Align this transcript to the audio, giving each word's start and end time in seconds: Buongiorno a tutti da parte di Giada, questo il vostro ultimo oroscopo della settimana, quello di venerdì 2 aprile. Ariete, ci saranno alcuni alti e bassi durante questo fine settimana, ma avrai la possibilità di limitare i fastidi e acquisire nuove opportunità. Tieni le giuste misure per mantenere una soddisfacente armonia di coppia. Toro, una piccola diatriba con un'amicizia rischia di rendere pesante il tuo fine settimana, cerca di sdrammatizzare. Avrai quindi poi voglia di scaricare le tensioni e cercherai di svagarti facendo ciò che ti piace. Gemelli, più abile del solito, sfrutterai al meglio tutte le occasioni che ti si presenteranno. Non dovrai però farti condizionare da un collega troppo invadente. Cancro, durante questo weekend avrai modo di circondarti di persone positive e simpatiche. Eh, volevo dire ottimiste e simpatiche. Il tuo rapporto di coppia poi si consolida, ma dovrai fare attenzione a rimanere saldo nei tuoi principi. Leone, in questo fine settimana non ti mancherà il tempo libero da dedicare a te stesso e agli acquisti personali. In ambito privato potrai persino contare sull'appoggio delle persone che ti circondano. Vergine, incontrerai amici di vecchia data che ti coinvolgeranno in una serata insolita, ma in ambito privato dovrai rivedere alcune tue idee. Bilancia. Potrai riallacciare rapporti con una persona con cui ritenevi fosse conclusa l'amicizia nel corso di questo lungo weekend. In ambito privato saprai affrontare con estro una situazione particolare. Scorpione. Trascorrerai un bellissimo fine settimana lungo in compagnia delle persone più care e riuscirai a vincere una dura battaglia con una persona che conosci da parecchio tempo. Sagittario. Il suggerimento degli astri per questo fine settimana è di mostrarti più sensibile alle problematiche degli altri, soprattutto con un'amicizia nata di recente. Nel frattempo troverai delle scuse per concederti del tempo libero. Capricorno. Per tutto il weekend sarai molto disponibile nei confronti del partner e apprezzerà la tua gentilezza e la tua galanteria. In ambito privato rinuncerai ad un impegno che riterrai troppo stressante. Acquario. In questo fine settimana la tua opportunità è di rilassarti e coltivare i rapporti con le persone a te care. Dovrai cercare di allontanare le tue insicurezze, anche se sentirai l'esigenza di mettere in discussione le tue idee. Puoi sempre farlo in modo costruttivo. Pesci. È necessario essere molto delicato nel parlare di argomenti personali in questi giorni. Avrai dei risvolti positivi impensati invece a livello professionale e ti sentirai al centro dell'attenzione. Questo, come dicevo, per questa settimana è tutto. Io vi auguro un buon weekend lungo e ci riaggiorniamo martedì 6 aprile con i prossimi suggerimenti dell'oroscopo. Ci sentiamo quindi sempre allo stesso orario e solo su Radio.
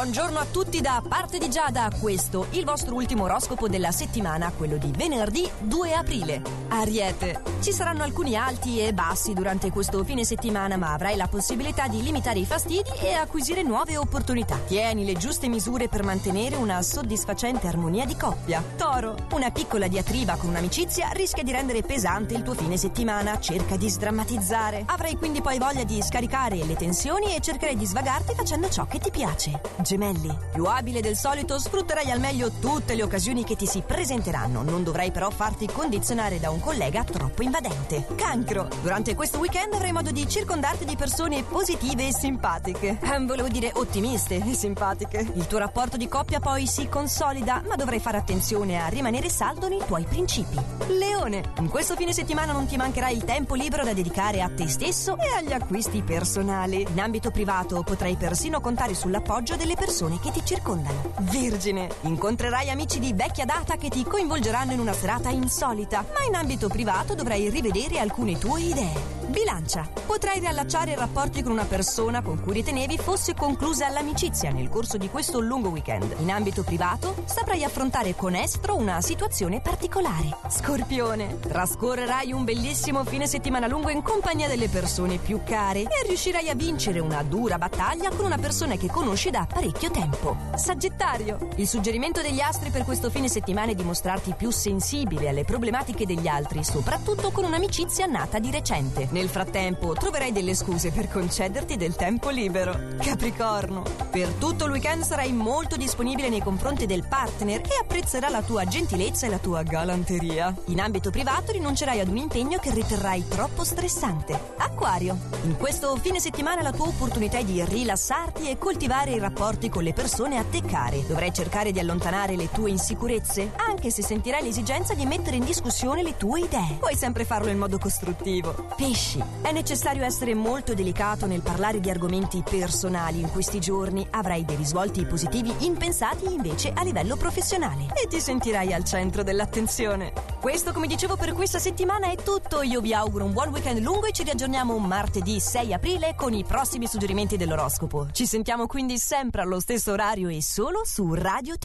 Buongiorno 0.00 0.38
a 0.38 0.46
tutti 0.46 0.80
da 0.80 1.02
parte 1.06 1.36
di 1.36 1.50
Giada, 1.50 1.90
questo 2.00 2.46
il 2.52 2.64
vostro 2.64 2.94
ultimo 2.94 3.24
oroscopo 3.24 3.68
della 3.68 3.90
settimana, 3.90 4.50
quello 4.50 4.78
di 4.78 4.90
venerdì 4.96 5.46
2 5.58 5.92
aprile. 5.92 6.40
Ariete, 6.68 7.42
ci 7.60 7.70
saranno 7.70 8.02
alcuni 8.02 8.34
alti 8.34 8.80
e 8.80 8.94
bassi 8.94 9.34
durante 9.34 9.70
questo 9.70 10.02
fine 10.02 10.24
settimana, 10.24 10.78
ma 10.78 10.94
avrai 10.94 11.16
la 11.16 11.26
possibilità 11.28 11.86
di 11.86 12.02
limitare 12.02 12.38
i 12.38 12.46
fastidi 12.46 12.88
e 12.98 13.12
acquisire 13.12 13.62
nuove 13.62 13.98
opportunità. 13.98 14.58
Tieni 14.66 15.04
le 15.04 15.16
giuste 15.16 15.48
misure 15.48 15.88
per 15.88 16.02
mantenere 16.02 16.56
una 16.56 16.80
soddisfacente 16.80 17.66
armonia 17.66 18.06
di 18.06 18.16
coppia. 18.16 18.64
Toro, 18.78 19.14
una 19.32 19.50
piccola 19.50 19.86
diatriba 19.86 20.36
con 20.36 20.48
un'amicizia 20.48 21.10
rischia 21.10 21.42
di 21.42 21.52
rendere 21.52 21.82
pesante 21.82 22.32
il 22.32 22.42
tuo 22.42 22.54
fine 22.54 22.78
settimana, 22.78 23.38
cerca 23.38 23.76
di 23.76 23.90
sdrammatizzare. 23.90 24.84
Avrai 24.86 25.18
quindi 25.18 25.42
poi 25.42 25.58
voglia 25.58 25.84
di 25.84 26.00
scaricare 26.00 26.64
le 26.64 26.76
tensioni 26.76 27.36
e 27.36 27.40
cercherai 27.40 27.76
di 27.76 27.84
svagarti 27.84 28.32
facendo 28.34 28.70
ciò 28.70 28.86
che 28.86 28.98
ti 28.98 29.10
piace. 29.10 29.60
Gemelli, 29.90 30.32
più 30.52 30.66
abile 30.66 31.00
del 31.00 31.16
solito, 31.16 31.58
sfrutterai 31.58 32.12
al 32.12 32.20
meglio 32.20 32.52
tutte 32.60 32.94
le 32.94 33.02
occasioni 33.02 33.42
che 33.42 33.56
ti 33.56 33.66
si 33.66 33.82
presenteranno. 33.84 34.62
Non 34.62 34.84
dovrai 34.84 35.10
però 35.10 35.30
farti 35.30 35.66
condizionare 35.66 36.38
da 36.38 36.50
un 36.50 36.60
collega 36.60 37.02
troppo 37.02 37.42
invadente. 37.42 38.06
Cancro, 38.14 38.68
durante 38.82 39.16
questo 39.16 39.40
weekend 39.40 39.72
avrai 39.72 39.90
modo 39.90 40.12
di 40.12 40.28
circondarti 40.28 40.84
di 40.84 40.94
persone 40.94 41.42
positive 41.42 42.06
e 42.06 42.12
simpatiche. 42.12 42.98
Eh, 43.00 43.24
volevo 43.24 43.48
dire 43.48 43.72
ottimiste 43.74 44.36
e 44.36 44.54
simpatiche. 44.54 45.28
Il 45.34 45.48
tuo 45.48 45.58
rapporto 45.58 45.96
di 45.96 46.06
coppia 46.06 46.38
poi 46.38 46.68
si 46.68 46.88
consolida, 46.88 47.60
ma 47.66 47.74
dovrai 47.74 47.98
fare 47.98 48.18
attenzione 48.18 48.80
a 48.80 48.86
rimanere 48.86 49.28
saldo 49.28 49.66
nei 49.66 49.82
tuoi 49.84 50.04
principi. 50.04 50.56
Leone, 50.86 51.42
in 51.58 51.68
questo 51.68 51.96
fine 51.96 52.12
settimana 52.12 52.52
non 52.52 52.66
ti 52.66 52.76
mancherà 52.76 53.08
il 53.08 53.24
tempo 53.24 53.56
libero 53.56 53.82
da 53.82 53.92
dedicare 53.92 54.40
a 54.40 54.48
te 54.48 54.68
stesso 54.68 55.18
e 55.18 55.34
agli 55.36 55.52
acquisti 55.52 56.02
personali. 56.02 56.86
In 56.88 57.00
ambito 57.00 57.32
privato 57.32 57.82
potrai 57.82 58.14
persino 58.14 58.60
contare 58.60 58.94
sull'appoggio 58.94 59.56
delle 59.56 59.72
persone 59.72 59.78
che 60.20 60.30
ti 60.30 60.42
circondano. 60.44 61.12
Vergine, 61.20 61.88
incontrerai 62.02 62.68
amici 62.68 62.98
di 62.98 63.12
vecchia 63.14 63.44
data 63.44 63.76
che 63.76 63.88
ti 63.88 64.04
coinvolgeranno 64.04 64.72
in 64.72 64.78
una 64.78 64.92
serata 64.92 65.30
insolita, 65.30 66.04
ma 66.12 66.24
in 66.28 66.34
ambito 66.34 66.68
privato 66.68 67.14
dovrai 67.14 67.48
rivedere 67.48 67.98
alcune 67.98 68.38
tue 68.38 68.60
idee. 68.60 69.19
Bilancia. 69.30 69.88
Potrai 70.06 70.40
riallacciare 70.40 70.96
rapporti 70.96 71.40
con 71.42 71.52
una 71.52 71.64
persona 71.64 72.20
con 72.20 72.40
cui 72.40 72.52
ritenevi 72.52 72.98
fosse 72.98 73.34
conclusa 73.34 73.88
l'amicizia 73.88 74.50
nel 74.50 74.68
corso 74.68 74.98
di 74.98 75.08
questo 75.08 75.38
lungo 75.38 75.68
weekend. 75.68 76.16
In 76.18 76.32
ambito 76.32 76.64
privato 76.64 77.14
saprai 77.26 77.62
affrontare 77.62 78.16
con 78.16 78.34
estro 78.34 78.74
una 78.74 79.00
situazione 79.00 79.60
particolare. 79.60 80.36
Scorpione. 80.48 81.38
Trascorrerai 81.38 82.32
un 82.32 82.42
bellissimo 82.42 83.04
fine 83.04 83.28
settimana 83.28 83.68
lungo 83.68 83.90
in 83.90 84.02
compagnia 84.02 84.48
delle 84.48 84.68
persone 84.68 85.18
più 85.18 85.40
care 85.44 85.82
e 85.82 86.06
riuscirai 86.06 86.48
a 86.48 86.54
vincere 86.56 86.98
una 86.98 87.22
dura 87.22 87.56
battaglia 87.56 88.10
con 88.10 88.24
una 88.24 88.38
persona 88.38 88.74
che 88.74 88.88
conosci 88.88 89.30
da 89.30 89.46
parecchio 89.48 89.92
tempo. 89.92 90.36
Sagittario. 90.56 91.50
Il 91.54 91.68
suggerimento 91.68 92.20
degli 92.20 92.40
astri 92.40 92.70
per 92.70 92.84
questo 92.84 93.10
fine 93.10 93.28
settimana 93.28 93.70
è 93.70 93.74
di 93.76 93.84
mostrarti 93.84 94.34
più 94.36 94.50
sensibile 94.50 95.28
alle 95.28 95.44
problematiche 95.44 96.04
degli 96.04 96.26
altri, 96.26 96.64
soprattutto 96.64 97.30
con 97.30 97.44
un'amicizia 97.44 98.06
nata 98.06 98.40
di 98.40 98.50
recente. 98.50 99.08
Nel 99.20 99.28
frattempo 99.28 99.92
troverai 99.92 100.32
delle 100.32 100.54
scuse 100.54 100.90
per 100.90 101.06
concederti 101.06 101.76
del 101.76 101.94
tempo 101.94 102.30
libero. 102.30 102.74
Capricorno. 102.96 103.82
Per 104.10 104.28
tutto 104.38 104.64
il 104.64 104.70
weekend 104.70 105.02
sarai 105.02 105.30
molto 105.34 105.76
disponibile 105.76 106.30
nei 106.30 106.40
confronti 106.40 106.86
del 106.86 107.06
partner 107.06 107.60
e 107.60 107.78
apprezzerà 107.82 108.30
la 108.30 108.40
tua 108.40 108.64
gentilezza 108.64 109.26
e 109.26 109.28
la 109.28 109.36
tua 109.36 109.62
galanteria. 109.62 110.54
In 110.68 110.80
ambito 110.80 111.10
privato 111.10 111.52
rinuncerai 111.52 112.00
ad 112.00 112.08
un 112.08 112.16
impegno 112.16 112.58
che 112.58 112.70
riterrai 112.72 113.28
troppo 113.28 113.62
stressante. 113.62 114.40
Acquario. 114.56 115.18
In 115.42 115.58
questo 115.58 115.94
fine 115.96 116.18
settimana 116.18 116.62
la 116.62 116.72
tua 116.72 116.86
opportunità 116.88 117.36
è 117.36 117.44
di 117.44 117.62
rilassarti 117.62 118.48
e 118.48 118.56
coltivare 118.56 119.10
i 119.10 119.18
rapporti 119.18 119.68
con 119.68 119.82
le 119.82 119.92
persone 119.92 120.38
a 120.38 120.44
te 120.44 120.62
care. 120.62 121.06
Dovrai 121.06 121.30
cercare 121.34 121.72
di 121.72 121.78
allontanare 121.78 122.36
le 122.36 122.50
tue 122.50 122.70
insicurezze, 122.70 123.52
anche 123.56 123.90
se 123.90 124.02
sentirai 124.02 124.42
l'esigenza 124.42 124.94
di 124.94 125.04
mettere 125.04 125.36
in 125.36 125.44
discussione 125.44 126.02
le 126.02 126.16
tue 126.16 126.40
idee. 126.40 126.78
Puoi 126.78 126.96
sempre 126.96 127.26
farlo 127.26 127.50
in 127.50 127.58
modo 127.58 127.76
costruttivo. 127.76 128.54
Pesci. 128.76 129.09
È 129.18 129.50
necessario 129.50 130.04
essere 130.04 130.34
molto 130.34 130.74
delicato 130.74 131.26
nel 131.26 131.40
parlare 131.40 131.80
di 131.80 131.90
argomenti 131.90 132.42
personali 132.48 133.20
in 133.20 133.30
questi 133.30 133.58
giorni. 133.58 134.06
Avrai 134.10 134.44
dei 134.44 134.56
risvolti 134.56 135.04
positivi 135.04 135.52
impensati 135.60 136.32
invece 136.32 136.72
a 136.72 136.82
livello 136.82 137.16
professionale 137.16 137.86
e 137.94 138.06
ti 138.06 138.20
sentirai 138.20 138.72
al 138.72 138.84
centro 138.84 139.22
dell'attenzione. 139.22 140.12
Questo, 140.40 140.72
come 140.72 140.86
dicevo, 140.86 141.16
per 141.16 141.32
questa 141.32 141.58
settimana 141.58 142.10
è 142.10 142.16
tutto. 142.16 142.62
Io 142.62 142.80
vi 142.80 142.94
auguro 142.94 143.24
un 143.24 143.32
buon 143.32 143.48
weekend 143.48 143.80
lungo 143.80 144.06
e 144.06 144.12
ci 144.12 144.22
riaggiorniamo 144.22 144.78
martedì 144.78 145.40
6 145.40 145.72
aprile 145.72 146.14
con 146.16 146.32
i 146.32 146.44
prossimi 146.44 146.86
suggerimenti 146.86 147.36
dell'oroscopo. 147.36 148.08
Ci 148.12 148.26
sentiamo 148.26 148.66
quindi 148.66 148.98
sempre 148.98 149.42
allo 149.42 149.58
stesso 149.60 149.92
orario 149.92 150.28
e 150.28 150.42
solo 150.42 150.82
su 150.84 151.12
Radio. 151.14 151.54